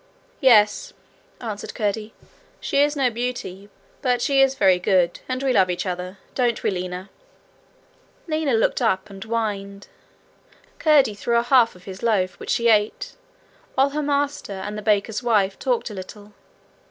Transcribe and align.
'Yes,' 0.39 0.93
answered 1.39 1.75
Curdie. 1.75 2.11
'She 2.59 2.81
is 2.81 2.95
no 2.95 3.11
beauty, 3.11 3.69
but 4.01 4.19
she 4.19 4.41
is 4.41 4.55
very 4.55 4.79
good, 4.79 5.19
and 5.29 5.43
we 5.43 5.53
love 5.53 5.69
each 5.69 5.85
other. 5.85 6.17
Don't 6.33 6.63
we, 6.63 6.71
Lina?' 6.71 7.11
Lina 8.27 8.55
looked 8.55 8.81
up 8.81 9.11
and 9.11 9.23
whined. 9.23 9.89
Curdie 10.79 11.13
threw 11.13 11.35
her 11.35 11.41
the 11.43 11.47
half 11.49 11.75
of 11.75 11.83
his 11.83 12.01
loaf, 12.01 12.39
which 12.39 12.49
she 12.49 12.67
ate, 12.67 13.13
while 13.75 13.91
her 13.91 14.01
master 14.01 14.53
and 14.53 14.75
the 14.75 14.81
baker's 14.81 15.21
wife 15.21 15.59
talked 15.59 15.91
a 15.91 15.93
little. 15.93 16.33